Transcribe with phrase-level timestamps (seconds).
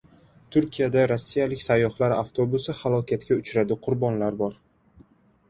[0.55, 4.59] Turkiyada rossiyalik sayyohlar avtobusi halokatga uchradi, qurbonlar bor